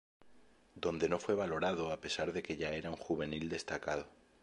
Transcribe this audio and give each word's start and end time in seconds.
Donde 0.73 1.07
no 1.09 1.19
fue 1.19 1.35
valorado 1.35 1.91
a 1.93 2.01
pesar 2.01 2.33
de 2.33 2.41
que 2.41 2.57
ya 2.57 2.71
era 2.71 2.89
un 2.89 2.97
juvenil 2.97 3.49
destacado. 3.49 4.07